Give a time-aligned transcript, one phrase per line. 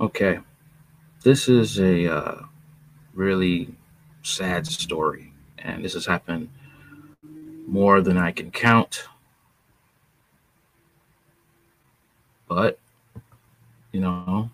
[0.00, 0.38] Okay,
[1.24, 2.42] this is a uh,
[3.12, 3.74] really
[4.22, 6.48] sad story, and this has happened
[7.66, 9.04] more than I can count.
[12.48, 12.78] But,
[13.92, 14.50] you know,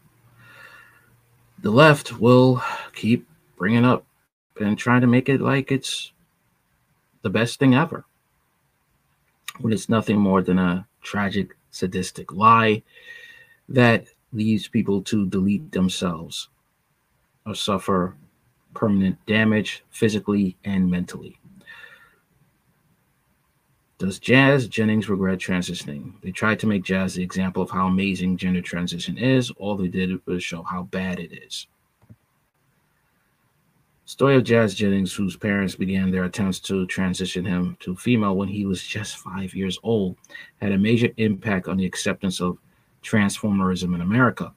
[1.60, 2.60] the left will
[2.92, 3.24] keep
[3.56, 4.04] bringing up
[4.60, 6.10] and trying to make it like it's
[7.22, 8.04] the best thing ever
[9.60, 12.82] when it's nothing more than a tragic, sadistic lie
[13.68, 16.48] that leads people to delete themselves
[17.46, 18.16] or suffer
[18.74, 21.38] permanent damage physically and mentally.
[23.98, 26.20] Does Jazz Jennings regret transitioning?
[26.20, 29.50] They tried to make Jazz the example of how amazing gender transition is.
[29.52, 31.66] All they did was show how bad it is.
[34.04, 38.48] Story of Jazz Jennings, whose parents began their attempts to transition him to female when
[38.48, 40.16] he was just five years old,
[40.60, 42.58] had a major impact on the acceptance of
[43.06, 44.52] transformerism in America.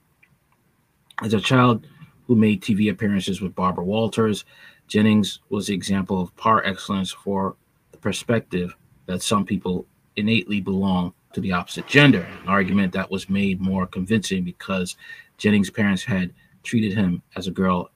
[1.22, 1.86] As a child
[2.26, 4.46] who made TV appearances with Barbara Walters,
[4.88, 7.56] Jennings was the example of par excellence for
[7.92, 13.30] the perspective that some people innately belong to the opposite gender, an argument that was
[13.30, 14.96] made more convincing because
[15.38, 16.34] Jennings' parents had
[16.64, 17.92] treated him as a girl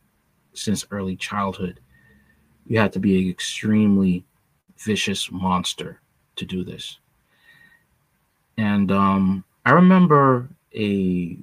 [0.54, 1.80] since early childhood.
[2.68, 4.24] You have to be an extremely
[4.78, 6.00] vicious monster
[6.36, 7.00] to do this.
[8.58, 11.38] And um, I remember a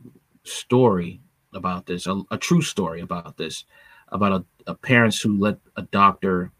[0.44, 1.20] story
[1.54, 3.64] about this, a, a, true story about this,
[4.08, 6.50] about a, a parents who let a doctor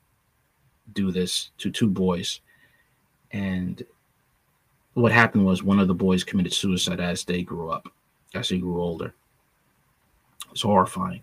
[0.93, 2.41] do this to two boys.
[3.33, 3.83] And
[4.95, 7.89] what happened was one of the boys committed suicide as they grew up,
[8.35, 9.15] as they grew older.
[10.51, 11.23] It's horrifying.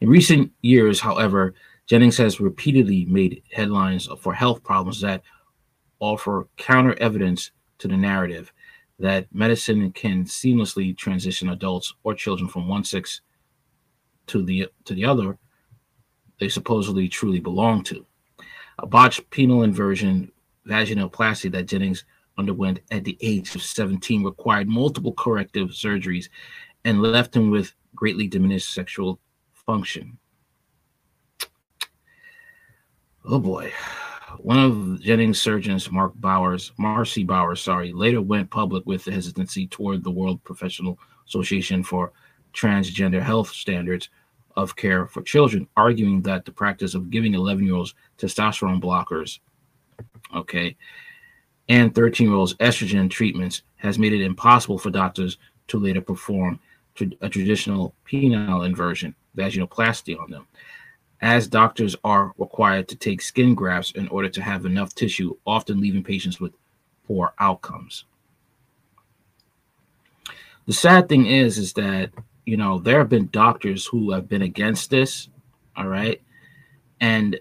[0.00, 1.54] In recent years, however,
[1.86, 5.22] Jennings has repeatedly made headlines for health problems that
[6.00, 8.52] offer counter evidence to the narrative
[9.02, 13.20] that medicine can seamlessly transition adults or children from one sex
[14.28, 15.36] to the to the other
[16.38, 18.06] they supposedly truly belong to.
[18.78, 20.30] A botched penile inversion
[20.66, 22.04] vaginoplasty that Jennings
[22.38, 26.28] underwent at the age of 17 required multiple corrective surgeries
[26.84, 29.20] and left him with greatly diminished sexual
[29.52, 30.16] function.
[33.24, 33.72] Oh boy.
[34.42, 39.68] One of Jennings' surgeons, Mark Bowers, Marcy Bowers, sorry, later went public with the hesitancy
[39.68, 40.98] toward the World Professional
[41.28, 42.12] Association for
[42.52, 44.08] Transgender Health Standards
[44.56, 49.38] of Care for Children, arguing that the practice of giving 11 year olds testosterone blockers,
[50.34, 50.76] okay,
[51.68, 55.38] and 13 year olds estrogen treatments has made it impossible for doctors
[55.68, 56.58] to later perform
[57.20, 60.48] a traditional penile inversion, vaginoplasty on them,
[61.22, 65.80] as doctors are required to take skin grafts in order to have enough tissue, often
[65.80, 66.52] leaving patients with
[67.06, 68.04] poor outcomes.
[70.66, 72.10] The sad thing is, is that
[72.44, 75.28] you know there have been doctors who have been against this,
[75.76, 76.20] all right,
[77.00, 77.38] and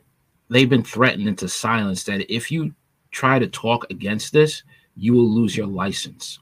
[0.49, 2.73] they've been threatened into silence that if you
[3.09, 4.63] try to talk against this,
[4.95, 6.39] you will lose your license.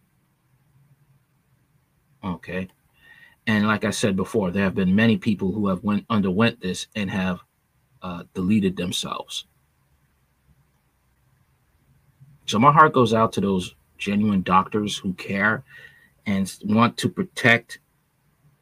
[2.23, 2.67] Okay.
[3.49, 6.85] And like I said before, there have been many people who have went underwent this
[6.95, 7.39] and have
[8.03, 9.47] uh, deleted themselves.
[12.45, 15.63] So my heart goes out to those genuine doctors who care
[16.27, 17.79] and want to protect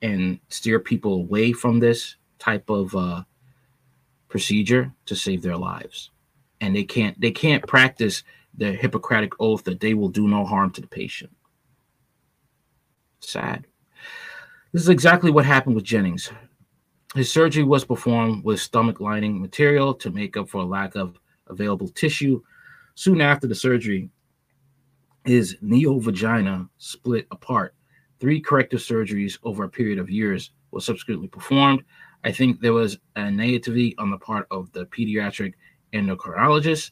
[0.01, 3.23] and steer people away from this type of uh,
[4.29, 6.11] procedure to save their lives.
[6.61, 8.23] And they can't they can't practice
[8.57, 11.35] the Hippocratic oath that they will do no harm to the patient.
[13.19, 13.67] Sad.
[14.77, 16.31] This is exactly what happened with Jennings.
[17.15, 21.17] His surgery was performed with stomach lining material to make up for a lack of
[21.47, 22.43] available tissue.
[22.93, 24.11] Soon after the surgery,
[25.25, 27.73] his neovagina split apart.
[28.19, 31.83] Three corrective surgeries over a period of years were subsequently performed.
[32.23, 35.53] I think there was a naivety on the part of the pediatric
[35.93, 36.91] endocrinologists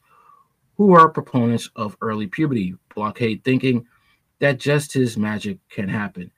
[0.76, 3.86] who are proponents of early puberty blockade, thinking
[4.40, 6.32] that just his magic can happen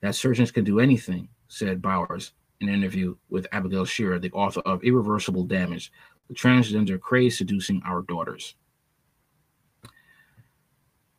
[0.00, 4.60] that surgeons can do anything, said Bowers in an interview with Abigail Shrier, the author
[4.60, 5.92] of Irreversible Damage
[6.28, 8.54] The Transgender Craze Seducing Our Daughters.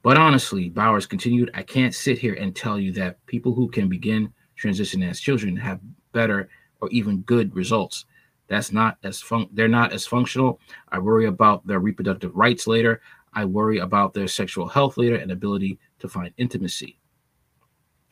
[0.02, 3.90] But honestly, Bowers continued, I can't sit here and tell you that people who can
[3.90, 5.80] begin transitioning as children have
[6.14, 6.50] better
[6.82, 8.06] or even good results.
[8.48, 10.60] That's not as fun- they're not as functional.
[10.90, 13.02] I worry about their reproductive rights later.
[13.34, 16.99] I worry about their sexual health later and ability to find intimacy.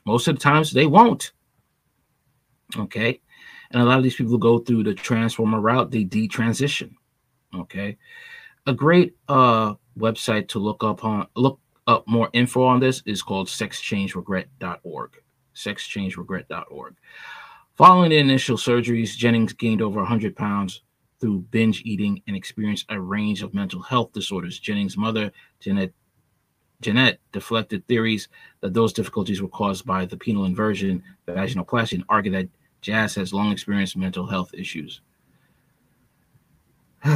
[0.08, 1.34] Most of the times they won't.
[2.78, 3.20] Okay.
[3.72, 6.94] And a lot of these people go through the transformer route, they detransition.
[7.54, 7.98] Okay.
[8.66, 13.22] A great uh website to look up on look up more info on this is
[13.22, 15.12] called sexchangeregret.org.
[15.56, 16.96] sexchangeregret.org.
[17.76, 20.84] Following the initial surgeries, Jennings gained over 100 pounds
[21.20, 24.58] through binge eating and experienced a range of mental health disorders.
[24.60, 25.92] Jennings' mother, Jeanette,
[26.82, 28.28] Jeanette, deflected theories
[28.62, 32.50] that those difficulties were caused by the penile inversion, vaginoplasty, and argued that
[32.82, 35.02] Jazz has long experienced mental health issues.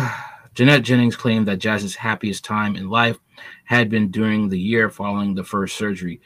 [0.53, 3.17] Jeanette Jennings claimed that Jazz's happiest time in life
[3.63, 6.19] had been during the year following the first surgery,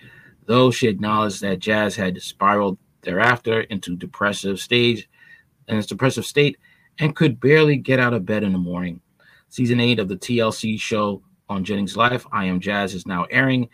[0.46, 5.08] though she acknowledged that Jazz had spiraled thereafter into depressive stage
[5.68, 6.58] and its depressive state
[7.00, 9.02] and could barely get out of bed in the morning.
[9.50, 13.70] Season 8 of the TLC show on Jennings' life, I Am Jazz, is now airing.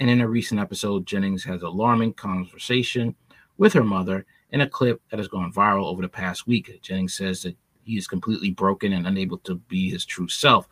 [0.00, 3.14] And in a recent episode, Jennings has alarming conversation
[3.56, 6.80] with her mother in a clip that has gone viral over the past week.
[6.82, 10.68] Jennings says that he is completely broken and unable to be his true self.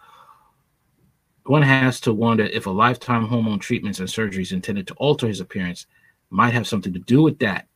[1.45, 5.41] One has to wonder if a lifetime hormone treatments and surgeries intended to alter his
[5.41, 5.87] appearance
[6.31, 7.69] might have something to do with that.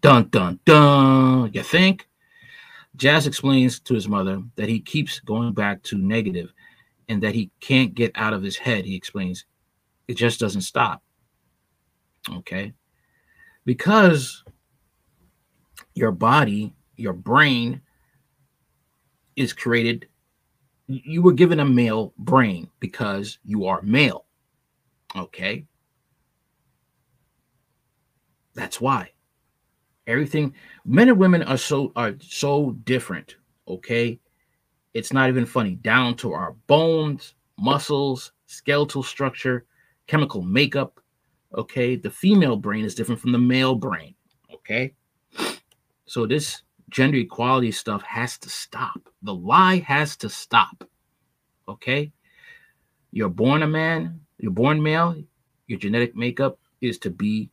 [0.00, 1.50] Dun dun dun.
[1.52, 2.06] You think?
[2.96, 6.52] Jazz explains to his mother that he keeps going back to negative
[7.08, 8.84] and that he can't get out of his head.
[8.84, 9.44] He explains
[10.08, 11.02] it just doesn't stop.
[12.30, 12.72] Okay.
[13.64, 14.44] Because
[15.94, 17.80] your body, your brain
[19.36, 20.08] is created,
[20.86, 24.26] you were given a male brain because you are male.
[25.16, 25.66] Okay.
[28.54, 29.10] That's why
[30.06, 30.54] everything
[30.84, 33.36] men and women are so are so different
[33.68, 34.18] okay
[34.96, 35.74] it's not even funny.
[35.74, 39.66] Down to our bones muscles skeletal structure
[40.06, 41.00] chemical makeup
[41.54, 41.96] okay?
[41.96, 44.14] The female brain is different from the male brain
[44.52, 44.94] okay?
[46.06, 49.08] So this gender equality stuff has to stop.
[49.22, 50.84] The lie has to stop
[51.68, 52.10] okay?
[53.12, 55.22] You're born a man you're born male
[55.66, 57.50] your genetic makeup is to be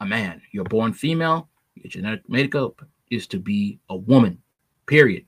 [0.00, 0.40] a man.
[0.52, 2.80] You're born female your genetic makeup
[3.10, 4.40] is to be a woman,
[4.86, 5.24] period.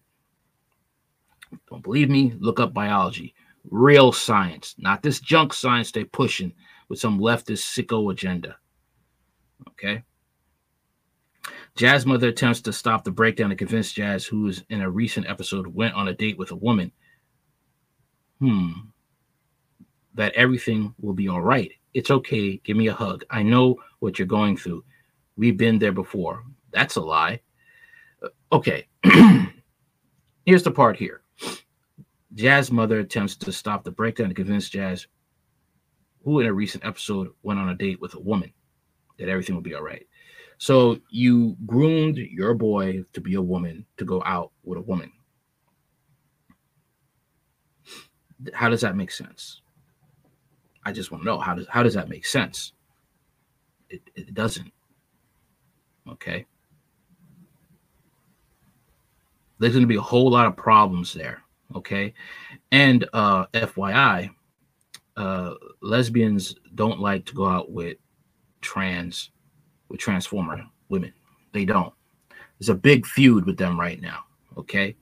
[1.68, 2.34] Don't believe me?
[2.38, 3.34] Look up biology.
[3.70, 6.52] Real science, not this junk science they're pushing
[6.88, 8.56] with some leftist sicko agenda.
[9.68, 10.02] Okay.
[11.74, 15.26] Jazz mother attempts to stop the breakdown and convince Jazz, who is in a recent
[15.26, 16.92] episode went on a date with a woman.
[18.40, 18.72] Hmm.
[20.14, 21.70] That everything will be all right.
[21.94, 22.58] It's okay.
[22.58, 23.24] Give me a hug.
[23.30, 24.84] I know what you're going through.
[25.36, 26.44] We've been there before.
[26.72, 27.40] That's a lie.
[28.22, 28.86] Uh, okay.
[30.44, 31.22] Here's the part here.
[32.34, 35.06] Jazz mother attempts to stop the breakdown to convince Jazz,
[36.24, 38.52] who in a recent episode went on a date with a woman,
[39.18, 40.06] that everything will be all right.
[40.58, 45.12] So you groomed your boy to be a woman to go out with a woman.
[48.54, 49.60] How does that make sense?
[50.84, 52.72] I just want to know how does how does that make sense?
[53.88, 54.72] It, it doesn't.
[56.08, 56.46] Okay.
[59.58, 61.42] There's going to be a whole lot of problems there.
[61.74, 62.14] Okay.
[62.70, 64.30] And uh, FYI,
[65.16, 67.96] uh, lesbians don't like to go out with
[68.60, 69.30] trans,
[69.88, 71.12] with transformer women.
[71.52, 71.92] They don't.
[72.58, 74.20] There's a big feud with them right now.
[74.56, 74.96] Okay.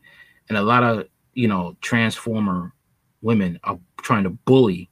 [0.48, 2.72] And a lot of, you know, transformer
[3.22, 4.90] women are trying to bully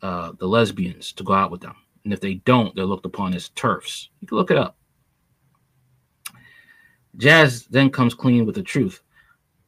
[0.00, 1.76] uh, the lesbians to go out with them.
[2.04, 4.08] And if they don't, they're looked upon as TERFs.
[4.20, 4.76] You can look it up.
[7.16, 9.02] Jazz then comes clean with the truth.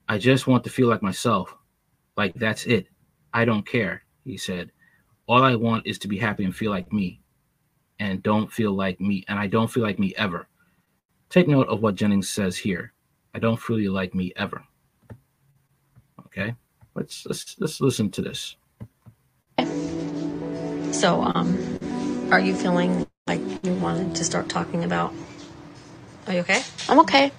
[0.09, 1.55] I just want to feel like myself.
[2.17, 2.89] Like that's it.
[3.33, 4.71] I don't care, he said.
[5.27, 7.21] All I want is to be happy and feel like me.
[7.99, 9.25] And don't feel like me.
[9.29, 10.47] And I don't feel like me ever.
[11.31, 12.93] Take note of what Jennings says here.
[13.35, 14.63] I don't feel you like me ever.
[16.27, 16.55] Okay.
[16.95, 18.57] Let's let's let's listen to this.
[20.93, 21.79] So um
[22.31, 25.13] are you feeling like you wanted to start talking about?
[26.27, 26.63] Are you okay?
[26.89, 27.33] I'm okay.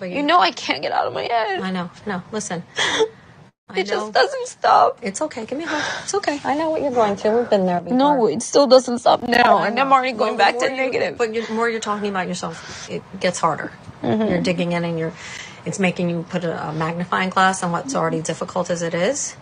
[0.00, 1.60] But You know I can't get out of my head.
[1.60, 1.90] I know.
[2.06, 2.64] No, listen.
[3.76, 4.98] It just doesn't stop.
[5.00, 5.46] It's okay.
[5.46, 6.02] Give me a hug.
[6.02, 6.40] It's okay.
[6.44, 7.38] I know what you're going through.
[7.38, 7.96] We've been there before.
[7.96, 9.78] No, it still doesn't stop now, and.
[9.78, 11.16] I'm already going Well, back to you- negative.
[11.16, 13.70] But the more you're talking about yourself, it gets harder.
[14.02, 14.28] Mm-hmm.
[14.28, 15.12] You're digging in, and you're.
[15.64, 19.36] It's making you put a, a magnifying glass on what's already difficult as it is.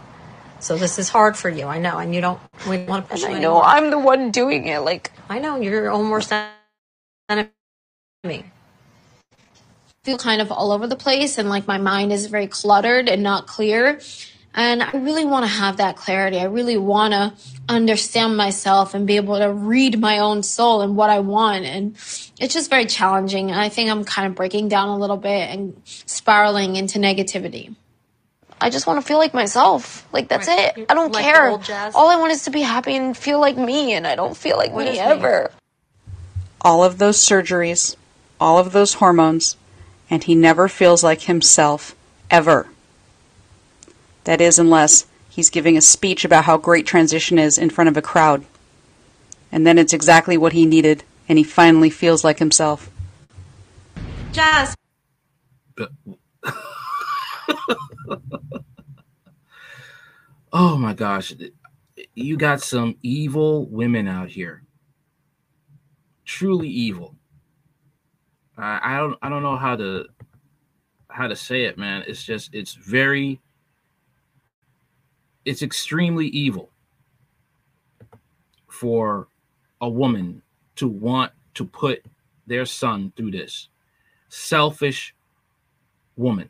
[0.61, 1.65] So this is hard for you.
[1.67, 2.39] I know, and you don't.
[2.69, 3.65] We don't want to push And you I know anymore.
[3.65, 4.81] I'm the one doing it.
[4.81, 6.31] Like I know you're your own worst
[7.31, 7.49] enemy.
[10.09, 13.23] Feel kind of all over the place and like my mind is very cluttered and
[13.23, 14.01] not clear.
[14.55, 16.39] And I really want to have that clarity.
[16.39, 17.35] I really want to
[17.69, 21.67] understand myself and be able to read my own soul and what I want.
[21.67, 21.95] And
[22.41, 23.51] it's just very challenging.
[23.51, 27.75] And I think I'm kind of breaking down a little bit and spiraling into negativity.
[28.63, 30.09] I just want to feel like myself.
[30.11, 30.73] Like that's Right.
[30.79, 30.87] it.
[30.89, 31.51] I don't Like care.
[31.95, 34.57] All I want is to be happy and feel like me, and I don't feel
[34.57, 35.01] like What me is me?
[35.05, 35.51] ever.
[36.63, 37.95] all of those surgeries,
[38.41, 39.57] all of those hormones,
[40.11, 41.95] and he never feels like himself
[42.31, 42.69] ever.
[44.25, 47.97] That is, unless he's giving a speech about how great transition is in front of
[47.97, 48.45] a crowd.
[49.51, 52.91] And then it's exactly what he needed, and he finally feels like himself.
[54.33, 54.75] Jazz.
[60.51, 61.35] Oh my gosh,
[62.15, 64.63] you got some evil women out here.
[66.25, 67.18] Truly evil.
[68.59, 70.07] I, I don't I don't know how to
[71.09, 72.05] how to say it, man.
[72.07, 73.41] It's just it's very
[75.45, 76.71] it's extremely evil
[78.69, 79.29] for
[79.81, 80.43] a woman
[80.77, 82.05] to want to put
[82.47, 83.69] their son through this
[84.29, 85.15] selfish
[86.17, 86.49] woman.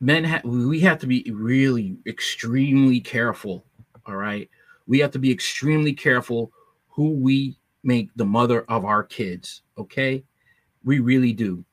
[0.00, 3.64] Men ha- we have to be really extremely careful,
[4.06, 4.48] all right?
[4.86, 6.52] We have to be extremely careful
[6.88, 10.24] who we make the mother of our kids, okay?
[10.84, 11.64] We really do.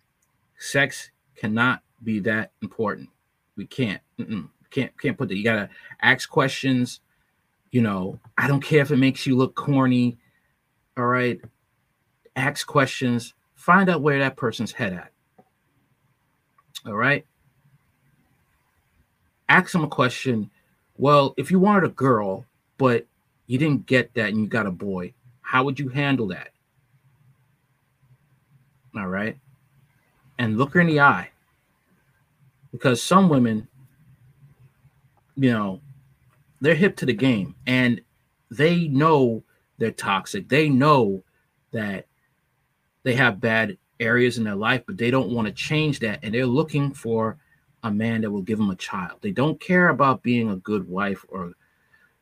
[0.58, 3.10] Sex cannot be that important.
[3.56, 4.02] We can't.
[4.20, 4.50] Mm-mm.
[4.70, 5.38] Can't can't put that.
[5.38, 5.70] You gotta
[6.02, 7.00] ask questions.
[7.72, 10.18] You know, I don't care if it makes you look corny.
[10.98, 11.40] All right.
[12.36, 13.34] Ask questions.
[13.56, 15.12] Find out where that person's head at.
[16.86, 17.26] All right.
[19.50, 20.50] Ask them a question.
[20.98, 22.46] Well, if you wanted a girl,
[22.78, 23.06] but
[23.48, 26.50] you didn't get that and you got a boy, how would you handle that?
[28.98, 29.38] All right.
[30.39, 31.30] And look her in the eye.
[32.72, 33.68] Because some women,
[35.36, 35.82] you know,
[36.62, 38.01] they're hip to the game and
[38.50, 39.44] they know
[39.77, 40.50] they're toxic.
[40.50, 41.24] They know
[41.72, 42.06] that
[43.04, 46.20] they have bad areas in their life, but they don't want to change that.
[46.24, 47.38] And they're looking for
[47.84, 49.20] a man that will give them a child.
[49.22, 51.54] They don't care about being a good wife or,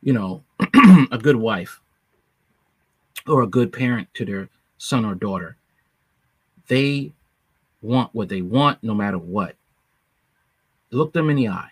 [0.02, 0.44] you know,
[1.12, 1.82] a good wife
[3.28, 5.58] or a good parent to their son or daughter.
[6.68, 7.12] They
[7.82, 9.56] want what they want no matter what.
[10.92, 11.72] Look them in the eye.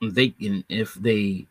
[0.00, 0.34] They
[0.68, 1.46] if they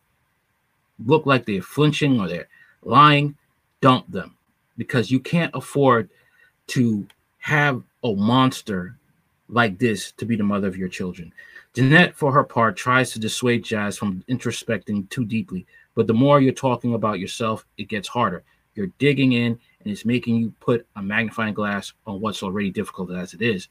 [1.05, 2.47] look like they're flinching or they're
[2.81, 3.35] lying,
[3.81, 4.37] dump them
[4.77, 6.09] because you can't afford
[6.67, 7.05] to
[7.39, 8.95] have a monster
[9.49, 11.33] like this to be the mother of your children.
[11.73, 16.41] Jeanette, for her part, tries to dissuade Jazz from introspecting too deeply, but the more
[16.41, 18.43] you're talking about yourself, it gets harder.
[18.75, 23.11] You're digging in and it's making you put a magnifying glass on what's already difficult
[23.11, 23.67] as it is.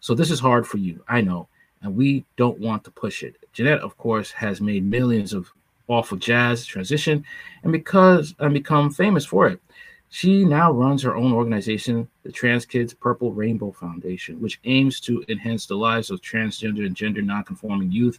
[0.00, 1.48] So this is hard for you, I know,
[1.82, 3.36] and we don't want to push it.
[3.52, 5.52] Jeanette, of course, has made millions of
[5.90, 7.24] of jazz transition
[7.62, 9.60] and because and become famous for it.
[10.10, 15.22] She now runs her own organization, the Trans Kids Purple Rainbow Foundation, which aims to
[15.28, 18.18] enhance the lives of transgender and gender nonconforming youth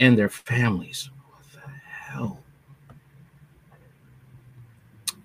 [0.00, 1.10] and their families.
[1.28, 2.40] What the hell?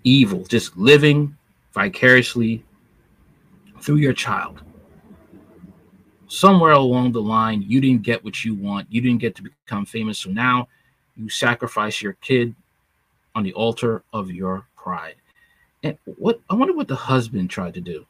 [0.03, 1.37] Evil, just living
[1.73, 2.65] vicariously
[3.79, 4.61] through your child.
[6.27, 8.87] Somewhere along the line, you didn't get what you want.
[8.89, 10.19] You didn't get to become famous.
[10.19, 10.67] So now
[11.15, 12.55] you sacrifice your kid
[13.35, 15.15] on the altar of your pride.
[15.83, 18.05] And what I wonder what the husband tried to do.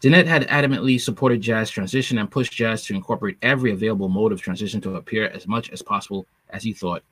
[0.00, 4.40] Jeanette had adamantly supported jazz transition and pushed jazz to incorporate every available mode of
[4.40, 7.02] transition to appear as much as possible as he thought,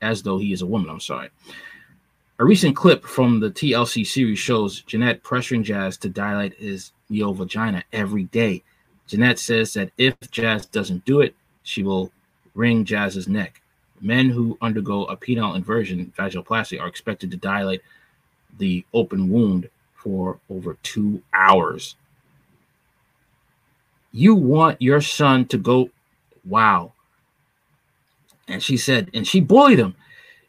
[0.00, 0.90] as though he is a woman.
[0.90, 1.30] I'm sorry.
[2.40, 7.32] A recent clip from the TLC series shows Jeanette pressuring Jazz to dilate his neo
[7.32, 8.64] vagina every day.
[9.06, 12.10] Jeanette says that if Jazz doesn't do it, she will
[12.54, 13.62] wring Jazz's neck.
[14.00, 17.82] Men who undergo a penile inversion, vaginoplasty, are expected to dilate
[18.58, 21.96] the open wound for over two hours.
[24.12, 25.90] You want your son to go,
[26.44, 26.92] wow.
[28.48, 29.94] And she said, and she bullied him.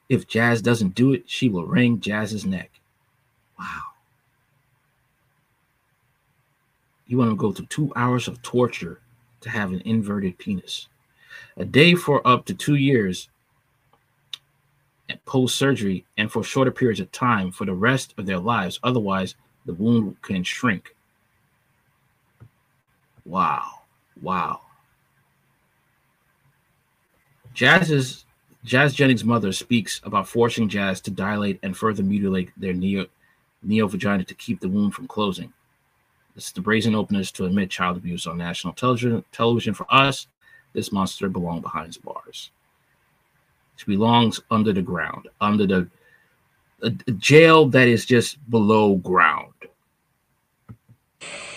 [0.10, 2.72] If Jazz doesn't do it, she will wring Jazz's neck.
[3.58, 3.82] Wow.
[7.08, 9.00] You want to go through two hours of torture
[9.42, 10.88] to have an inverted penis.
[11.58, 13.30] A day for up to two years
[15.26, 18.80] post surgery and for shorter periods of time for the rest of their lives.
[18.84, 20.96] Otherwise, the wound can shrink.
[23.26, 23.82] Wow.
[24.22, 24.62] Wow.
[27.54, 28.26] Jazz's
[28.64, 33.06] Jazz Jennings' mother speaks about forcing Jazz to dilate and further mutilate their neo
[33.62, 35.52] neo vagina to keep the wound from closing.
[36.36, 39.24] This is the brazen openness to admit child abuse on national television.
[39.32, 40.28] Television for us,
[40.74, 42.52] this monster belonged behind bars.
[43.76, 45.90] She belongs under the ground, under the
[46.82, 49.54] a, a jail that is just below ground.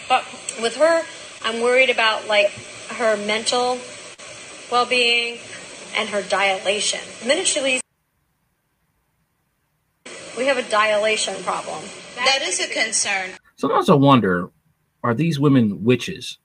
[0.08, 0.24] But
[0.62, 1.02] with her,
[1.42, 2.50] I'm worried about like
[2.96, 3.78] her mental
[4.70, 5.38] well being
[5.96, 7.00] and her dilation.
[7.20, 7.82] The minute she leaves,
[10.36, 11.82] we have a dilation problem.
[12.16, 13.30] That is a concern.
[13.56, 14.50] Sometimes I wonder
[15.02, 16.38] are these women witches?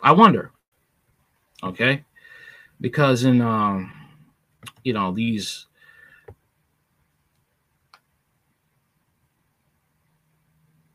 [0.00, 0.52] I wonder.
[1.62, 2.04] Okay.
[2.84, 3.90] Because in, um,
[4.82, 5.68] you know, these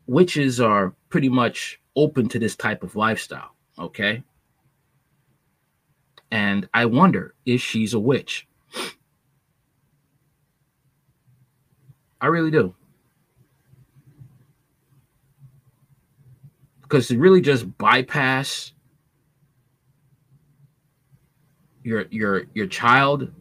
[0.06, 3.56] witches are pretty much open to this type of lifestyle.
[3.80, 4.22] Okay.
[6.30, 8.48] And I wonder if she's a witch.
[12.22, 12.76] I really do.
[16.84, 18.74] Because to really just bypass
[21.84, 23.32] your your your child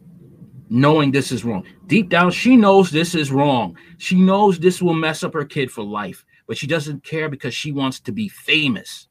[0.69, 1.65] knowing this is wrong.
[1.87, 3.75] Deep down, she knows this is wrong.
[3.97, 7.53] She knows this will mess up her kid for life, but she doesn't care because
[7.53, 9.07] she wants to be famous.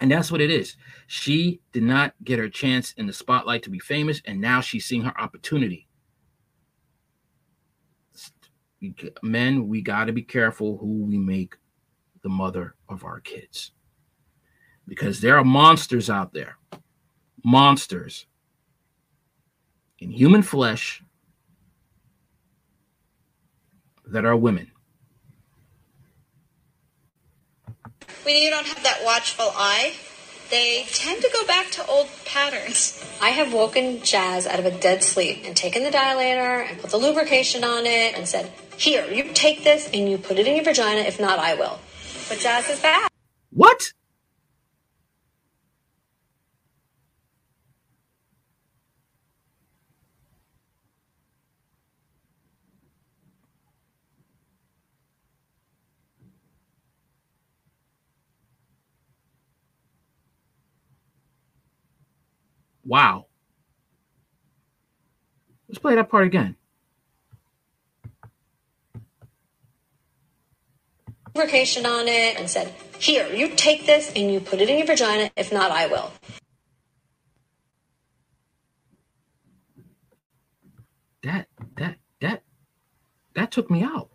[0.00, 0.76] And that's what it is.
[1.06, 4.86] She did not get her chance in the spotlight to be famous, and now she's
[4.86, 5.88] seeing her opportunity.
[9.22, 11.56] Men, we got to be careful who we make
[12.22, 13.72] the mother of our kids
[14.86, 16.58] because there are monsters out there.
[17.44, 18.26] Monsters
[19.98, 21.02] in human flesh
[24.06, 24.70] that are women.
[28.22, 29.92] When you don't have that watchful eye,
[30.50, 33.04] they tend to go back to old patterns.
[33.20, 36.90] I have woken Jazz out of a dead sleep and taken the dilator and put
[36.90, 40.54] the lubrication on it and said, Here, you take this and you put it in
[40.54, 41.02] your vagina.
[41.02, 41.78] If not, I will.
[42.28, 43.10] But Jazz is back.
[43.50, 43.92] What?
[62.84, 63.26] Wow.
[65.68, 66.56] Let's play that part again.
[71.34, 74.86] Lubrication on it and said, Here, you take this and you put it in your
[74.86, 75.30] vagina.
[75.36, 76.12] If not, I will.
[81.22, 82.42] That that that
[83.34, 84.10] that took me out.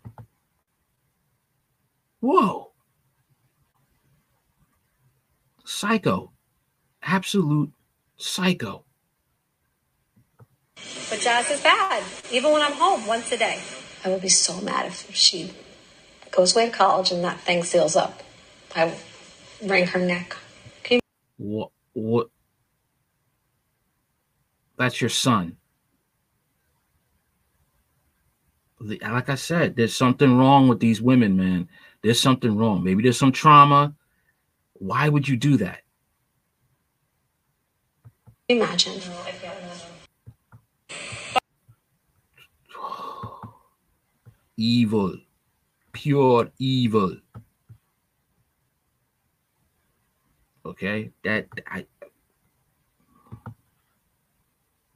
[2.20, 2.70] Whoa.
[5.64, 6.32] Psycho.
[7.02, 7.72] Absolute
[8.20, 8.84] psycho.
[11.10, 12.02] But Jazz is bad,
[12.32, 13.60] even when I'm home once a day.
[14.04, 15.52] I would be so mad if she
[16.30, 18.22] goes away to college and that thing seals up.
[18.76, 18.98] I will
[19.64, 20.36] wring her neck.
[20.82, 21.00] Can you
[21.38, 22.28] What what
[24.78, 25.56] that's your son.
[28.80, 31.68] The- Like I said, there's something wrong with these women, man.
[32.02, 32.84] There's something wrong.
[32.84, 33.94] Maybe there's some trauma.
[34.74, 35.82] Why would you do that?
[38.50, 39.00] Imagine?
[44.60, 45.16] evil,
[45.92, 47.16] pure evil.
[50.66, 51.86] Okay, that I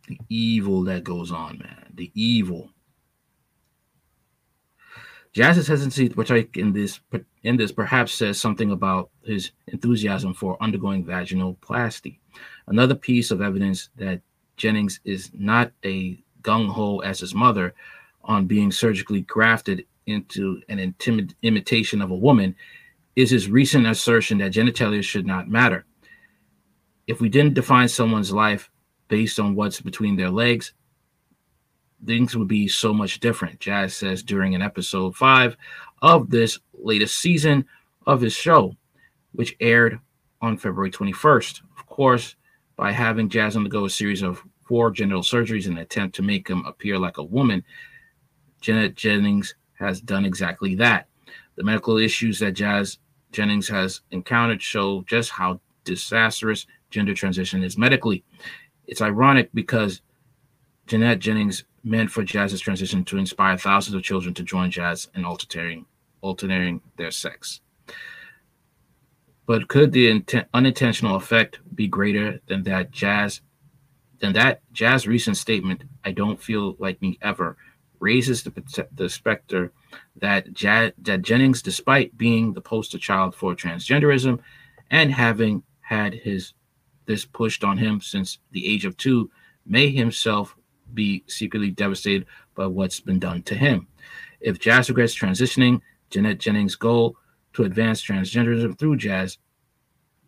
[0.06, 1.92] the evil that goes on, man.
[1.94, 2.70] The evil.
[5.32, 7.00] Jazz's hesitancy to partake in this
[7.42, 12.20] in this perhaps says something about his enthusiasm for undergoing vaginal plasty.
[12.66, 14.20] Another piece of evidence that
[14.56, 17.74] Jennings is not a gung ho as his mother
[18.24, 22.54] on being surgically grafted into an intimid- imitation of a woman
[23.16, 25.84] is his recent assertion that genitalia should not matter.
[27.06, 28.70] If we didn't define someone's life
[29.08, 30.72] based on what's between their legs,
[32.04, 33.60] things would be so much different.
[33.60, 35.56] Jazz says during an episode five
[36.02, 37.64] of this latest season
[38.06, 38.74] of his show,
[39.32, 39.98] which aired
[40.40, 41.62] on February 21st.
[41.78, 42.36] Of course,
[42.76, 46.48] by having Jazz undergo a series of four genital surgeries in an attempt to make
[46.48, 47.62] him appear like a woman,
[48.60, 51.08] Janet Jennings has done exactly that.
[51.56, 52.98] The medical issues that Jazz
[53.32, 58.24] Jennings has encountered show just how disastrous gender transition is medically.
[58.86, 60.00] It's ironic because
[60.86, 65.24] Jeanette Jennings meant for Jazz's transition to inspire thousands of children to join Jazz in
[65.24, 65.86] alternating,
[66.22, 67.60] alternating their sex.
[69.46, 73.40] But could the inten- unintentional effect be greater than that Jazz
[74.20, 77.56] than that Jazz recent statement, I don't feel like me ever,
[78.00, 79.72] raises the, the specter
[80.16, 84.38] that, Ja- that Jennings, despite being the poster child for transgenderism
[84.90, 86.54] and having had his
[87.06, 89.30] this pushed on him since the age of two,
[89.66, 90.56] may himself
[90.94, 93.86] be secretly devastated by what's been done to him.
[94.40, 97.18] If Jazz regrets transitioning Jeanette Jennings' goal
[97.54, 99.38] to advance transgenderism through jazz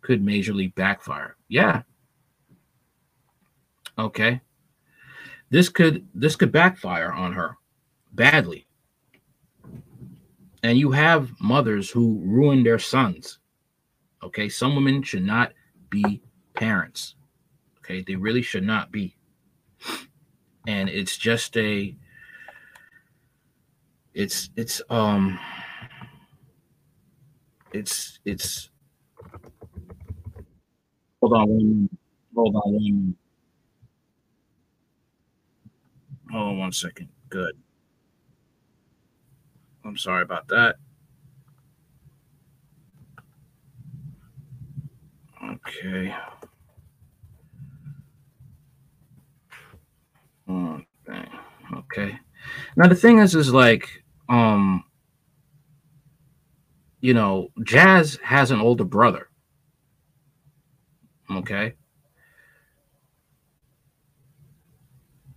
[0.00, 1.36] could majorly backfire.
[1.48, 1.82] Yeah.
[3.98, 4.40] Okay.
[5.50, 7.56] This could this could backfire on her
[8.12, 8.66] badly.
[10.62, 13.38] And you have mothers who ruin their sons.
[14.22, 15.52] Okay, some women should not
[15.90, 16.22] be
[16.54, 17.14] parents.
[17.78, 19.16] Okay, they really should not be.
[20.66, 21.94] And it's just a
[24.14, 25.38] it's it's um
[27.76, 28.70] it's it's
[31.20, 31.88] hold on one
[32.34, 33.16] hold on one
[36.30, 37.56] hold on one second good.
[39.84, 40.76] I'm sorry about that.
[45.44, 46.14] Okay.
[50.48, 51.28] Okay
[51.74, 52.18] okay.
[52.76, 53.88] Now the thing is is like
[54.28, 54.84] um
[57.06, 59.28] you know, Jazz has an older brother.
[61.30, 61.74] Okay.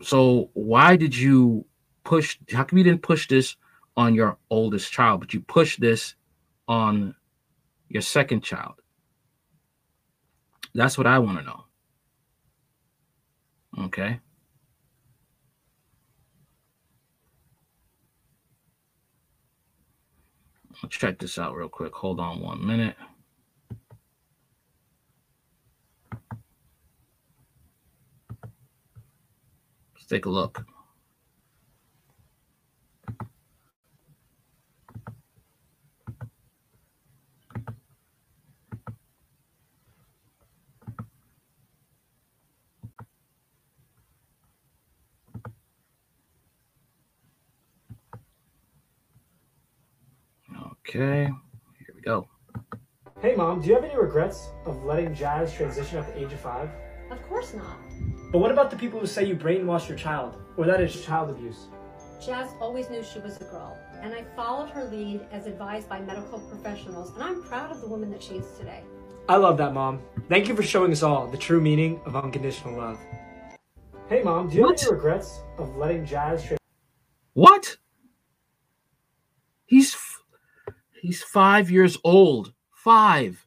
[0.02, 1.68] So why did you
[2.04, 2.40] push?
[2.52, 3.56] How come you didn't push this
[3.96, 6.16] on your oldest child, but you push this
[6.68, 7.14] on
[7.88, 8.82] your second child?
[10.74, 11.66] That's what I want to know.
[13.86, 14.20] Okay.
[20.82, 21.94] Let's check this out real quick.
[21.94, 22.96] Hold on one minute.
[29.94, 30.66] Let's take a look.
[50.90, 51.26] Okay,
[51.78, 52.28] here we go.
[53.22, 56.40] Hey mom, do you have any regrets of letting Jazz transition at the age of
[56.40, 56.68] five?
[57.12, 57.78] Of course not.
[58.32, 61.30] But what about the people who say you brainwashed your child, or that is child
[61.30, 61.68] abuse?
[62.20, 66.00] Jazz always knew she was a girl, and I followed her lead as advised by
[66.00, 68.82] medical professionals, and I'm proud of the woman that she is today.
[69.28, 70.02] I love that, mom.
[70.28, 72.98] Thank you for showing us all the true meaning of unconditional love.
[74.08, 74.80] Hey mom, do you What?
[74.80, 76.58] have any regrets of letting Jazz transition?
[77.34, 77.78] What?
[79.68, 80.09] He's f-
[81.02, 82.54] he's five years old.
[82.72, 83.46] Five.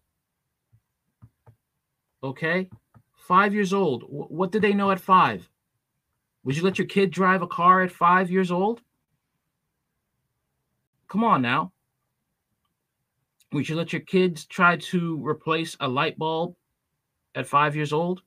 [2.23, 2.69] Okay,
[3.17, 4.05] five years old.
[4.05, 5.49] Wh- what did they know at five?
[6.45, 8.81] Would you let your kid drive a car at five years old?
[11.09, 11.73] Come on now.
[13.53, 16.55] Would you let your kids try to replace a light bulb
[17.35, 18.23] at five years old?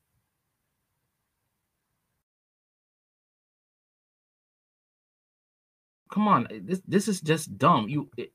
[6.11, 7.89] Come on, this this is just dumb.
[7.89, 8.31] You, it,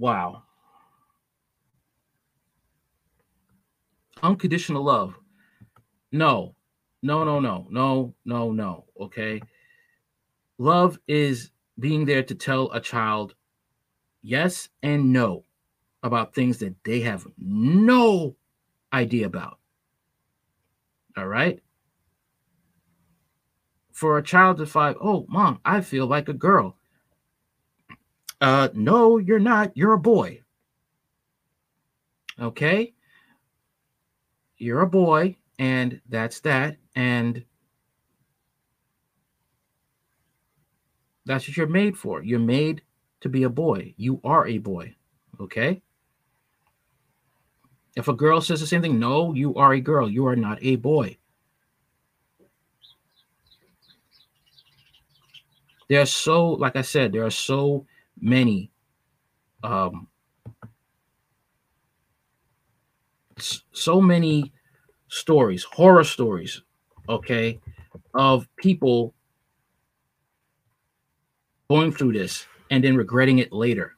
[0.00, 0.42] wow.
[4.22, 5.14] Unconditional love.
[6.10, 6.54] No,
[7.02, 8.84] no, no, no, no, no, no.
[8.98, 9.40] Okay.
[10.58, 13.34] Love is being there to tell a child
[14.22, 15.44] yes and no
[16.02, 18.36] about things that they have no
[18.92, 19.58] idea about.
[21.16, 21.60] All right.
[23.92, 26.76] For a child of five, oh, mom, I feel like a girl.
[28.40, 29.76] Uh, no, you're not.
[29.76, 30.40] You're a boy.
[32.40, 32.94] Okay.
[34.56, 36.76] You're a boy, and that's that.
[36.94, 37.44] And
[41.26, 42.22] that's what you're made for.
[42.22, 42.82] You're made
[43.20, 43.94] to be a boy.
[43.96, 44.94] You are a boy.
[45.38, 45.82] Okay.
[47.96, 50.08] If a girl says the same thing, no, you are a girl.
[50.08, 51.18] You are not a boy.
[55.88, 57.84] There are so, like I said, there are so
[58.20, 58.70] many
[59.64, 60.08] um
[63.72, 64.52] so many
[65.08, 66.62] stories, horror stories,
[67.08, 67.60] okay,
[68.14, 69.14] of people
[71.70, 73.96] going through this and then regretting it later.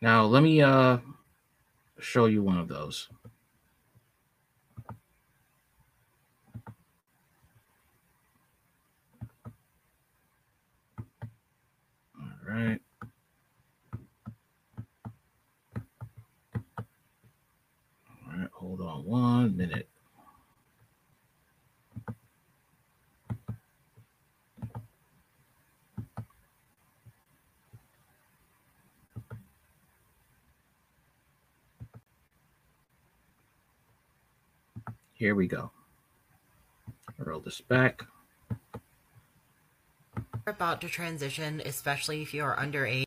[0.00, 0.98] Now, let me uh
[2.00, 3.08] show you one of those.
[12.48, 12.80] Right.
[18.26, 19.88] All right, hold on one minute.
[35.14, 35.72] Here we go.
[37.18, 38.06] Roll this back.
[40.48, 43.04] About to transition, especially if you are underage.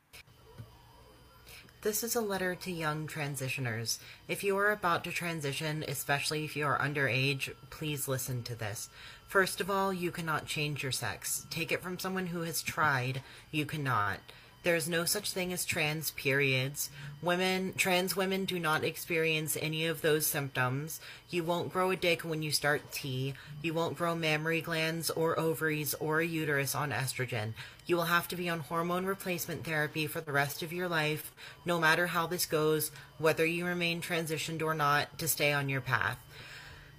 [1.82, 3.98] This is a letter to young transitioners.
[4.28, 8.88] If you are about to transition, especially if you are underage, please listen to this.
[9.28, 11.48] First of all, you cannot change your sex.
[11.50, 13.24] Take it from someone who has tried.
[13.50, 14.20] You cannot.
[14.64, 16.92] There's no such thing as trans periods.
[17.24, 21.00] Women, trans women do not experience any of those symptoms.
[21.32, 23.34] You won't grow a dick when you start T.
[23.64, 27.54] You won't grow mammary glands or ovaries or a uterus on estrogen.
[27.88, 31.32] You will have to be on hormone replacement therapy for the rest of your life,
[31.66, 35.82] no matter how this goes, whether you remain transitioned or not, to stay on your
[35.82, 36.20] path.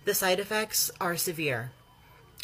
[0.05, 1.71] The side effects are severe.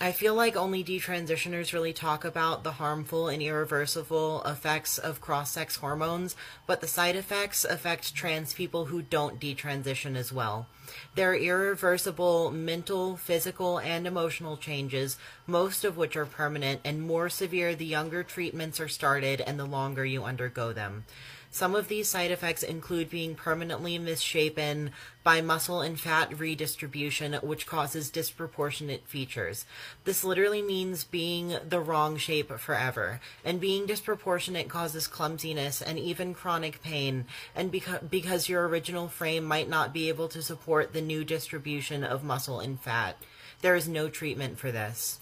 [0.01, 5.51] I feel like only detransitioners really talk about the harmful and irreversible effects of cross
[5.51, 6.37] sex hormones,
[6.69, 10.69] but the side effects affect trans people who don't detransition as well.
[11.17, 17.29] There are irreversible mental, physical, and emotional changes, most of which are permanent and more
[17.29, 21.07] severe the younger treatments are started and the longer you undergo them.
[21.51, 24.93] Some of these side effects include being permanently misshapen
[25.25, 29.65] by muscle and fat redistribution, which causes disproportionate features.
[30.05, 36.35] This literally means being the wrong shape forever, and being disproportionate causes clumsiness and even
[36.35, 37.25] chronic pain,
[37.57, 42.05] and beca- because your original frame might not be able to support the new distribution
[42.05, 43.17] of muscle and fat.
[43.63, 45.19] There is no treatment for this.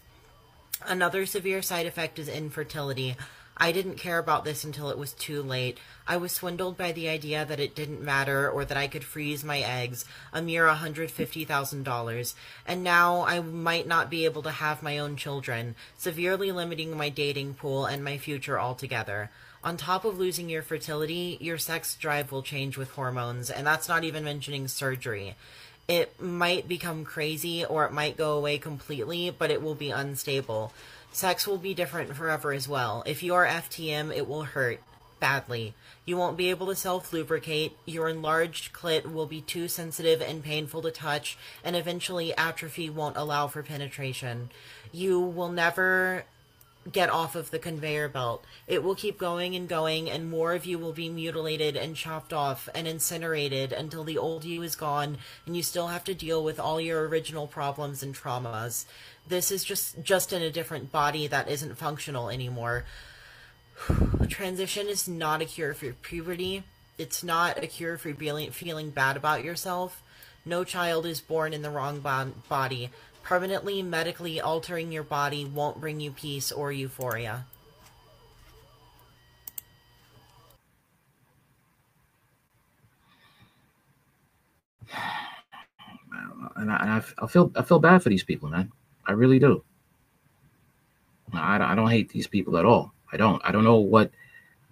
[0.84, 3.16] Another severe side effect is infertility.
[3.58, 5.78] I didn't care about this until it was too late.
[6.06, 9.42] I was swindled by the idea that it didn't matter or that I could freeze
[9.42, 12.34] my eggs, a mere $150,000.
[12.66, 17.08] And now I might not be able to have my own children, severely limiting my
[17.08, 19.30] dating pool and my future altogether.
[19.64, 23.88] On top of losing your fertility, your sex drive will change with hormones, and that's
[23.88, 25.34] not even mentioning surgery.
[25.88, 30.72] It might become crazy or it might go away completely, but it will be unstable.
[31.12, 33.02] Sex will be different forever as well.
[33.06, 34.82] If you are FTM, it will hurt
[35.18, 35.74] badly.
[36.04, 37.76] You won't be able to self lubricate.
[37.84, 43.16] Your enlarged clit will be too sensitive and painful to touch, and eventually atrophy won't
[43.16, 44.50] allow for penetration.
[44.92, 46.24] You will never
[46.90, 48.44] get off of the conveyor belt.
[48.66, 52.32] It will keep going and going, and more of you will be mutilated and chopped
[52.32, 56.42] off and incinerated until the old you is gone, and you still have to deal
[56.42, 58.84] with all your original problems and traumas.
[59.28, 62.84] This is just just in a different body that isn't functional anymore.
[64.28, 66.62] Transition is not a cure for puberty.
[66.98, 70.02] It's not a cure for feeling, bad about yourself.
[70.44, 72.90] No child is born in the wrong bo- body.
[73.26, 77.44] Permanently medically altering your body won't bring you peace or euphoria.
[86.58, 88.72] And I, and I, I feel I feel bad for these people, man.
[89.04, 89.62] I really do.
[91.34, 92.94] I, I don't hate these people at all.
[93.12, 93.42] I don't.
[93.44, 94.10] I don't know what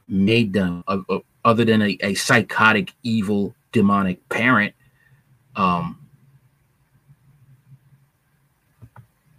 [0.08, 4.74] made them, uh, uh, other than a, a psychotic, evil, demonic parent.
[5.56, 6.03] Um,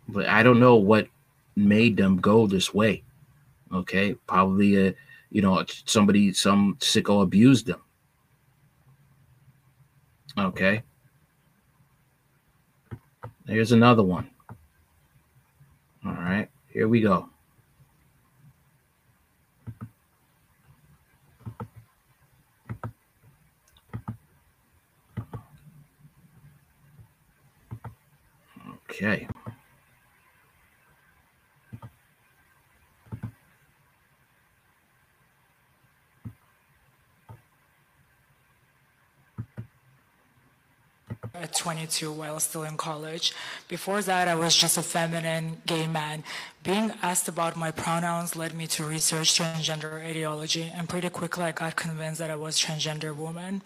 [0.08, 1.08] but I don't know what
[1.56, 3.04] made them go this way.
[3.74, 4.96] Okay, probably a,
[5.32, 7.82] you know, somebody, some sicko abused them.
[10.38, 10.84] Okay.
[13.48, 14.30] Here's another one.
[16.06, 17.30] All right, here we go.
[28.90, 29.28] Okay.
[41.42, 43.34] At 22 while still in college.
[43.68, 46.24] Before that, I was just a feminine gay man.
[46.64, 51.52] Being asked about my pronouns led me to research transgender ideology, and pretty quickly I
[51.52, 53.62] got convinced that I was transgender woman.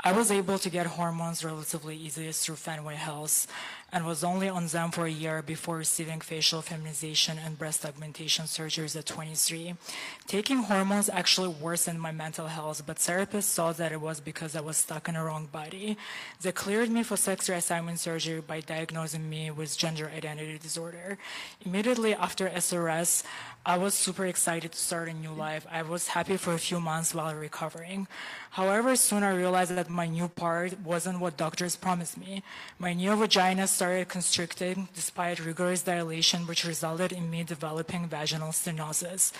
[0.00, 3.46] I was able to get hormones relatively easily through Fenway Health
[3.92, 8.44] and was only on them for a year before receiving facial feminization and breast augmentation
[8.44, 9.74] surgeries at 23.
[10.26, 14.60] Taking hormones actually worsened my mental health, but therapists saw that it was because I
[14.60, 15.96] was stuck in a wrong body.
[16.40, 21.18] They cleared me for sex reassignment surgery by diagnosing me with gender identity disorder.
[21.64, 23.24] Immediately after SRS,
[23.64, 25.66] I was super excited to start a new life.
[25.70, 28.08] I was happy for a few months while recovering.
[28.50, 32.42] However, soon I realized that my new part wasn't what doctors promised me.
[32.80, 39.30] My new vagina started constricting despite rigorous dilation, which resulted in me developing vaginal stenosis.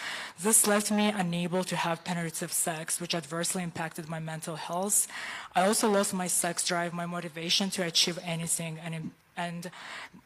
[0.40, 5.08] This left me unable to have penetrative sex, which adversely impacted my mental health.
[5.56, 9.70] I also lost my sex drive, my motivation to achieve anything, and and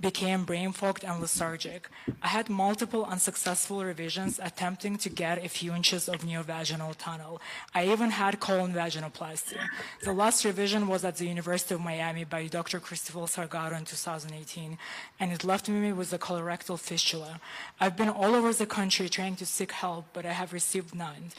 [0.01, 1.89] became brain fogged and lethargic.
[2.23, 7.41] I had multiple unsuccessful revisions attempting to get a few inches of new vaginal tunnel.
[7.75, 9.59] I even had colon vaginoplasty.
[10.03, 12.81] The last revision was at the University of Miami by Dr.
[12.81, 14.79] Cristobal Salgado in 2018,
[15.21, 17.41] and it left me with a colorectal fistula.
[17.81, 21.33] I've been all over the country trying to seek help, but I have received none.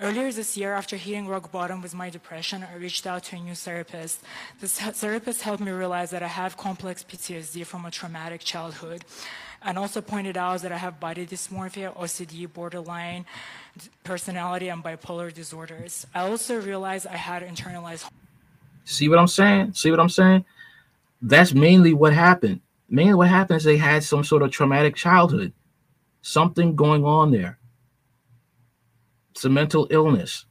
[0.00, 3.40] Earlier this year, after hitting rock bottom with my depression, I reached out to a
[3.40, 4.22] new therapist.
[4.60, 9.04] This therapist helped me realize that I have complex PTSD from a traumatic childhood
[9.60, 13.26] and also pointed out that I have body dysmorphia, OCD, borderline
[14.04, 16.06] personality, and bipolar disorders.
[16.14, 18.08] I also realized I had internalized.
[18.84, 19.72] See what I'm saying?
[19.72, 20.44] See what I'm saying?
[21.20, 22.60] That's mainly what happened.
[22.88, 25.52] Mainly what happened is they had some sort of traumatic childhood,
[26.22, 27.57] something going on there.
[29.38, 30.46] It's a mental illness.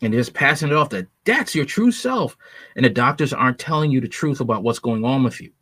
[0.00, 2.36] And just passing it off that that's your true self.
[2.74, 5.52] And the doctors aren't telling you the truth about what's going on with you.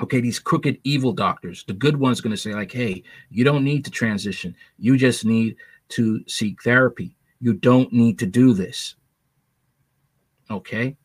[0.00, 3.64] Okay, these crooked, evil doctors, the good one's going to say, like, hey, you don't
[3.64, 4.56] need to transition.
[4.78, 5.56] You just need
[5.90, 7.14] to seek therapy.
[7.42, 8.94] You don't need to do this.
[10.50, 10.96] Okay.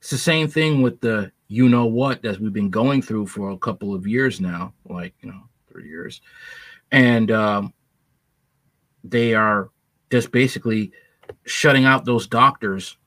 [0.00, 3.50] It's the same thing with the you know what that we've been going through for
[3.50, 6.20] a couple of years now, like, you know, three years
[6.92, 7.72] and um,
[9.02, 9.70] they are
[10.10, 10.92] just basically
[11.44, 12.98] shutting out those doctors,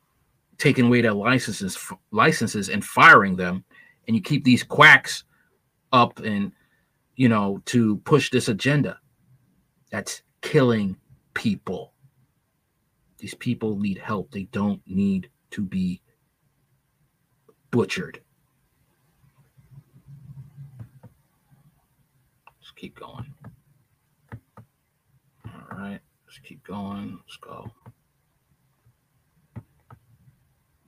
[0.58, 1.78] taking away their licenses,
[2.12, 3.64] licenses, and firing them.
[4.08, 5.24] And you keep these quacks
[5.94, 6.52] up, and
[7.16, 9.00] you know, to push this agenda.
[9.92, 10.98] That's killing
[11.34, 11.94] people.
[13.20, 14.32] These people need help.
[14.32, 16.02] They don't need to be
[17.72, 18.20] butchered.
[22.60, 23.35] Let's keep going.
[25.76, 27.20] All right, let's keep going.
[27.26, 27.70] Let's go.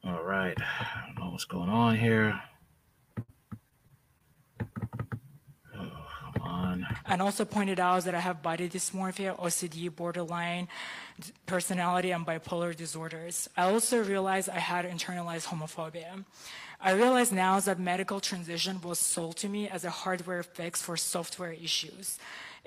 [0.05, 2.39] All right, I don't know what's going on here.
[5.77, 5.91] Oh,
[6.33, 6.87] come on.
[7.05, 10.69] And also pointed out that I have body dysmorphia, OCD, borderline
[11.45, 13.49] personality, and bipolar disorders.
[13.57, 16.23] I also realized I had internalized homophobia.
[16.79, 20.95] I realize now that medical transition was sold to me as a hardware fix for
[20.95, 22.19] software issues.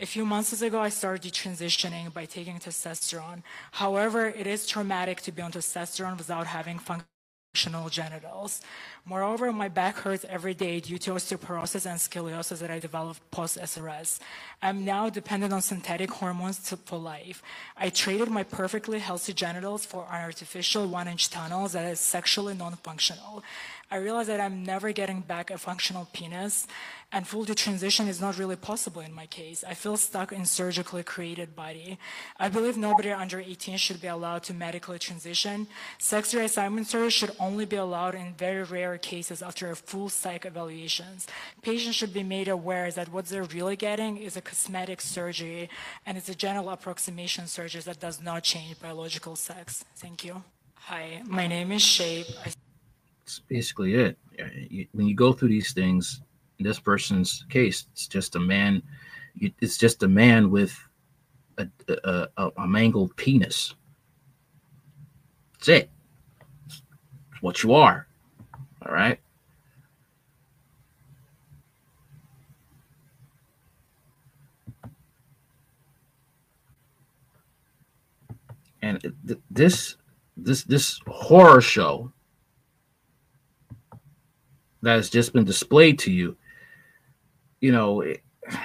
[0.02, 3.42] A few months ago, I started transitioning by taking testosterone.
[3.72, 8.62] However, it is traumatic to be on testosterone without having functional genitals.
[9.04, 14.18] Moreover, my back hurts every day due to osteoporosis and scoliosis that I developed post-SRS.
[14.62, 17.42] I'm now dependent on synthetic hormones to, for life.
[17.76, 23.42] I traded my perfectly healthy genitals for an artificial one-inch tunnel that is sexually non-functional.
[23.92, 26.68] I realize that I'm never getting back a functional penis,
[27.10, 29.64] and full detransition is not really possible in my case.
[29.66, 31.98] I feel stuck in surgically created body.
[32.38, 35.66] I believe nobody under 18 should be allowed to medically transition.
[35.98, 40.44] Sex reassignment surgery should only be allowed in very rare cases after a full psych
[40.44, 41.26] evaluations.
[41.62, 45.68] Patients should be made aware that what they're really getting is a cosmetic surgery,
[46.06, 49.84] and it's a general approximation surgery that does not change biological sex.
[49.96, 50.42] Thank you.
[50.74, 52.26] Hi, my name is Shape.
[52.44, 54.18] That's basically it.
[54.92, 56.22] When you go through these things,
[56.58, 58.82] in this person's case, it's just a man.
[59.60, 60.76] It's just a man with
[61.58, 63.74] a, a, a, a mangled penis.
[65.54, 65.90] That's it.
[66.66, 66.82] It's
[67.40, 68.06] what you are.
[68.86, 69.18] All right.
[78.82, 79.12] And
[79.50, 79.96] this
[80.36, 82.12] this this horror show
[84.82, 86.36] that has just been displayed to you,
[87.60, 88.22] you know, it,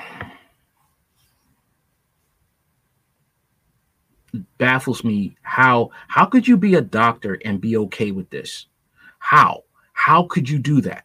[4.57, 8.67] baffles me how how could you be a doctor and be okay with this?
[9.19, 9.63] How?
[10.05, 11.03] How could you do that?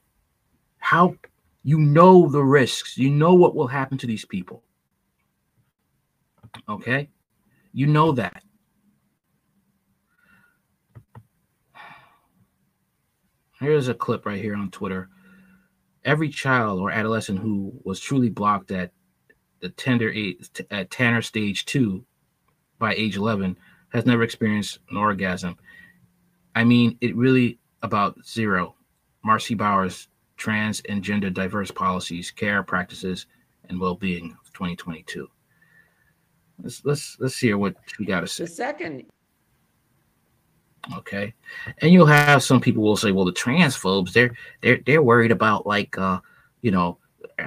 [0.76, 1.16] How
[1.62, 4.62] you know the risks, you know what will happen to these people.
[6.68, 7.08] Okay?
[7.72, 8.42] You know that.
[13.58, 15.08] Here's a clip right here on Twitter.
[16.04, 18.92] Every child or adolescent who was truly blocked at
[19.60, 22.04] the tender age, at Tanner stage two
[22.78, 23.56] by age 11
[23.94, 25.56] has never experienced an orgasm.
[26.54, 28.74] I mean, it really about zero.
[29.24, 33.26] Marci Bowers, trans and gender diverse policies, care practices,
[33.68, 35.28] and well-being of 2022.
[36.62, 38.44] Let's let's let's hear what we got to say.
[38.44, 39.04] The second
[40.96, 41.34] Okay.
[41.78, 45.66] And you'll have some people will say, well, the transphobes, they're they're they're worried about
[45.66, 46.20] like uh,
[46.62, 46.98] you know,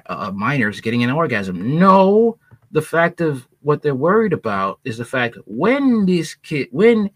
[0.08, 1.78] uh, minors getting an orgasm.
[1.80, 2.38] No,
[2.72, 7.10] the fact of what they're worried about is the fact when these kid when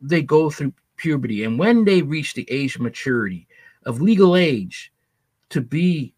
[0.00, 3.45] they go through puberty and when they reach the age of maturity,
[3.86, 4.92] of legal age,
[5.48, 6.12] to be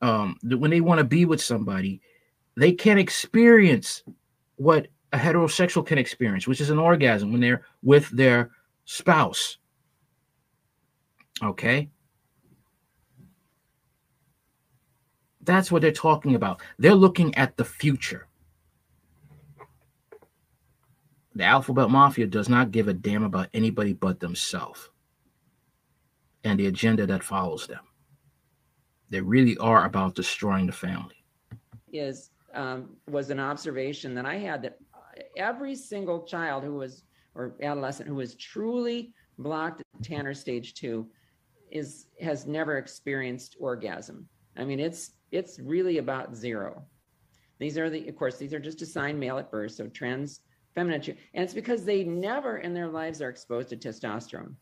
[0.00, 2.00] um when they want to be with somebody,
[2.56, 4.04] they can't experience
[4.56, 8.50] what a heterosexual can experience, which is an orgasm when they're with their
[8.84, 9.56] spouse.
[11.42, 11.88] Okay.
[15.42, 16.60] That's what they're talking about.
[16.78, 18.28] They're looking at the future.
[21.34, 24.90] The alphabet mafia does not give a damn about anybody but themselves
[26.48, 27.84] and the agenda that follows them.
[29.10, 31.16] They really are about destroying the family.
[31.92, 34.78] Is um, was an observation that I had that
[35.36, 41.06] every single child who was or adolescent who was truly blocked at Tanner stage two
[41.70, 44.26] is has never experienced orgasm.
[44.56, 46.82] I mean, it's it's really about zero.
[47.58, 50.40] These are the, of course, these are just assigned male at birth, so trans
[50.74, 51.02] feminine,
[51.34, 54.54] and it's because they never in their lives are exposed to testosterone.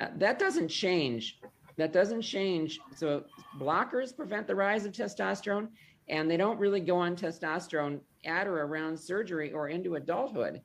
[0.00, 1.40] Uh, that doesn't change.
[1.76, 2.80] That doesn't change.
[2.94, 3.24] So
[3.58, 5.68] blockers prevent the rise of testosterone,
[6.08, 10.60] and they don't really go on testosterone at or around surgery or into adulthood.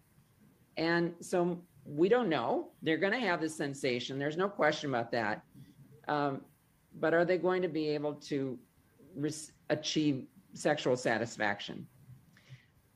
[0.77, 2.69] And so we don't know.
[2.82, 4.19] They're going to have this sensation.
[4.19, 5.43] There's no question about that.
[6.07, 6.41] Um,
[6.99, 8.57] but are they going to be able to
[9.15, 9.32] re-
[9.69, 11.88] achieve sexual satisfaction?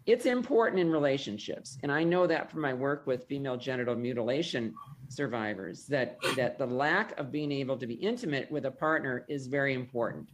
[0.05, 4.73] It's important in relationships, and I know that from my work with female genital mutilation
[5.15, 9.47] survivors that that the lack of being able to be intimate with a partner is
[9.47, 10.29] very important.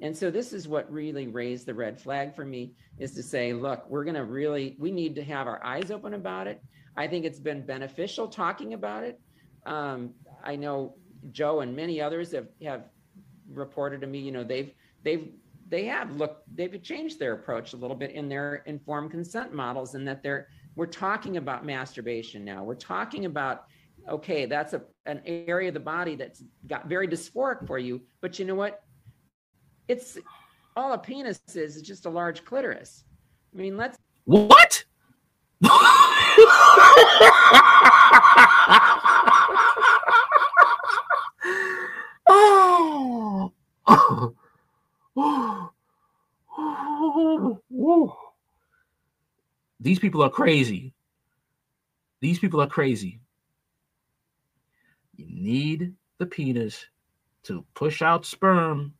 [0.00, 3.54] And so this is what really raised the red flag for me is to say,
[3.54, 6.62] look, we're going to really we need to have our eyes open about it.
[6.96, 9.20] I think it's been beneficial talking about it.
[9.64, 10.14] Um,
[10.44, 10.94] I know
[11.32, 12.84] Joe and many others have have
[13.50, 14.72] reported to me, you know, they've
[15.02, 15.32] they've
[15.68, 19.94] they have looked they've changed their approach a little bit in their informed consent models
[19.94, 22.62] and that they're we're talking about masturbation now.
[22.62, 23.64] We're talking about
[24.08, 28.38] okay, that's a an area of the body that's got very dysphoric for you, but
[28.38, 28.82] you know what?
[29.88, 30.18] It's
[30.76, 33.04] all a penis is is just a large clitoris.
[33.54, 34.84] I mean, let's what?
[42.28, 43.52] oh.
[49.80, 50.92] These people are crazy.
[52.20, 53.20] These people are crazy.
[55.16, 56.86] You need the penis
[57.44, 58.92] to push out sperm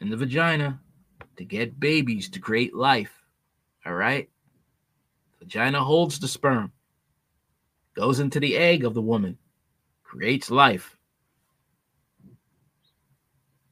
[0.00, 0.80] in the vagina
[1.36, 3.12] to get babies to create life.
[3.86, 4.28] All right?
[5.38, 6.72] Vagina holds the sperm,
[7.94, 9.38] goes into the egg of the woman,
[10.02, 10.96] creates life.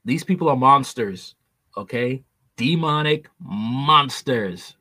[0.03, 1.35] These people are monsters,
[1.77, 2.23] okay?
[2.57, 4.75] Demonic monsters.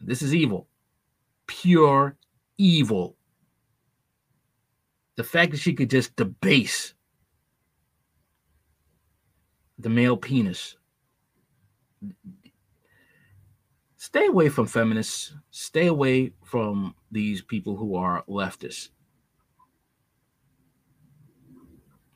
[0.00, 0.68] This is evil,
[1.46, 2.16] pure
[2.58, 3.15] evil.
[5.16, 6.94] The fact that she could just debase
[9.78, 10.76] the male penis.
[13.96, 15.34] Stay away from feminists.
[15.50, 18.90] Stay away from these people who are leftists.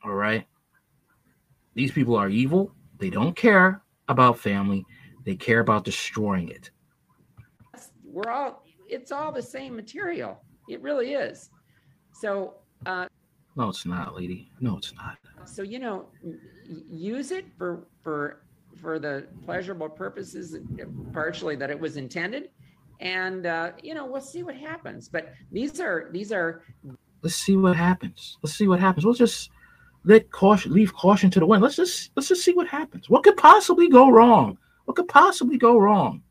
[0.03, 0.45] All right.
[1.73, 2.73] These people are evil.
[2.97, 4.85] They don't care about family.
[5.25, 6.71] They care about destroying it.
[8.03, 10.41] We're all, it's all the same material.
[10.69, 11.49] It really is.
[12.13, 12.55] So,
[12.85, 13.07] uh,
[13.55, 14.49] no, it's not, lady.
[14.59, 15.17] No, it's not.
[15.45, 16.05] So, you know,
[16.89, 18.43] use it for, for,
[18.81, 20.57] for the pleasurable purposes,
[21.11, 22.49] partially that it was intended.
[22.99, 25.09] And, uh, you know, we'll see what happens.
[25.09, 26.63] But these are, these are,
[27.23, 28.37] let's see what happens.
[28.41, 29.05] Let's see what happens.
[29.05, 29.49] We'll just,
[30.03, 31.61] let caution leave caution to the wind.
[31.61, 33.09] Let's just let's just see what happens.
[33.09, 34.57] What could possibly go wrong?
[34.85, 36.23] What could possibly go wrong?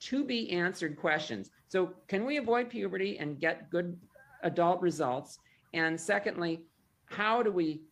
[0.00, 1.50] To be answered questions.
[1.68, 3.98] So can we avoid puberty and get good
[4.42, 5.38] adult results?
[5.74, 6.62] And secondly,
[7.06, 7.82] how do we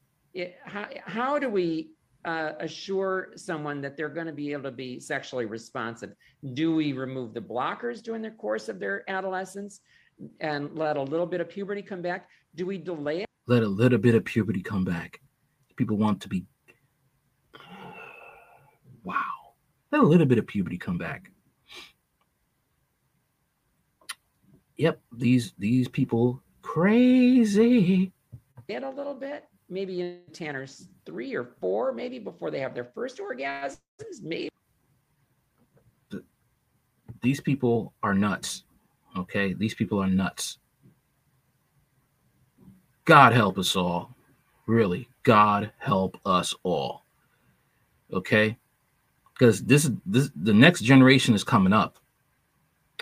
[0.66, 1.90] how, how do we
[2.26, 6.12] uh, assure someone that they're going to be able to be sexually responsive?
[6.54, 9.80] Do we remove the blockers during the course of their adolescence
[10.40, 12.28] and let a little bit of puberty come back?
[12.54, 13.26] Do we delay it?
[13.46, 15.20] Let a little bit of puberty come back.
[15.76, 16.44] People want to be.
[19.04, 19.54] Wow.
[19.92, 21.30] Let a little bit of puberty come back.
[24.76, 28.12] Yep, these these people crazy.
[28.68, 32.84] Get a little bit, maybe in Tanner's three or four, maybe before they have their
[32.84, 33.78] first orgasms.
[34.22, 34.50] Maybe
[37.22, 38.64] these people are nuts.
[39.16, 40.58] Okay, these people are nuts.
[43.04, 44.14] God help us all.
[44.66, 47.04] Really, God help us all.
[48.12, 48.56] Okay?
[49.32, 51.98] Because this is this the next generation is coming up.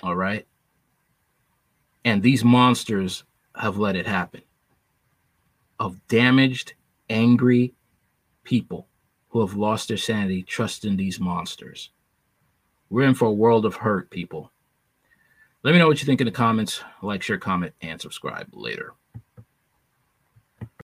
[0.02, 0.46] All right.
[2.04, 3.24] And these monsters
[3.56, 4.42] have let it happen
[5.78, 6.74] of damaged,
[7.10, 7.74] angry
[8.44, 8.88] people
[9.28, 11.90] who have lost their sanity trusting these monsters.
[12.90, 14.52] We're in for a world of hurt, people.
[15.62, 16.82] Let me know what you think in the comments.
[17.02, 18.92] Like, share, comment, and subscribe later.